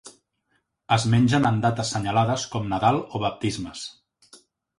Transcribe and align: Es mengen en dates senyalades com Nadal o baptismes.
Es 0.95 1.03
mengen 1.13 1.45
en 1.49 1.59
dates 1.65 1.91
senyalades 1.97 2.47
com 2.55 2.67
Nadal 2.73 2.99
o 3.05 3.23
baptismes. 3.27 3.85